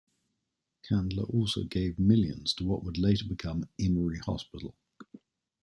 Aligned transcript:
Candler 0.81 1.25
also 1.25 1.63
gave 1.63 1.99
millions 1.99 2.55
to 2.55 2.65
what 2.65 2.83
would 2.83 2.97
later 2.97 3.23
become 3.27 3.69
Emory 3.79 4.17
Hospital. 4.17 4.75